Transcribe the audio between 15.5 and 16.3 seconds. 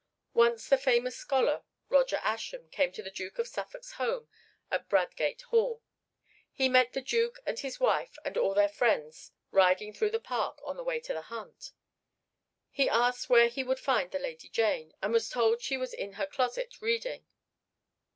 she was in her